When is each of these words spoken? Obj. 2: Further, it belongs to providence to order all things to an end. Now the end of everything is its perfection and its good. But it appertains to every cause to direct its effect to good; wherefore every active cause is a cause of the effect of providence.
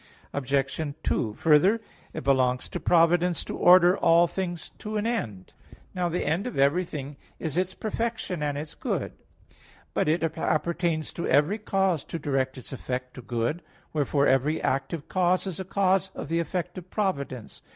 Obj. 0.33 0.81
2: 1.03 1.33
Further, 1.35 1.79
it 2.11 2.23
belongs 2.23 2.67
to 2.69 2.79
providence 2.79 3.43
to 3.45 3.55
order 3.55 3.95
all 3.95 4.25
things 4.25 4.71
to 4.79 4.97
an 4.97 5.05
end. 5.05 5.53
Now 5.93 6.09
the 6.09 6.25
end 6.25 6.47
of 6.47 6.57
everything 6.57 7.17
is 7.37 7.55
its 7.55 7.75
perfection 7.75 8.41
and 8.41 8.57
its 8.57 8.73
good. 8.73 9.13
But 9.93 10.09
it 10.09 10.23
appertains 10.23 11.13
to 11.13 11.27
every 11.27 11.59
cause 11.59 12.03
to 12.05 12.17
direct 12.17 12.57
its 12.57 12.73
effect 12.73 13.13
to 13.13 13.21
good; 13.21 13.61
wherefore 13.93 14.25
every 14.25 14.59
active 14.59 15.07
cause 15.07 15.45
is 15.45 15.59
a 15.59 15.63
cause 15.65 16.09
of 16.15 16.29
the 16.29 16.39
effect 16.39 16.79
of 16.79 16.89
providence. 16.89 17.61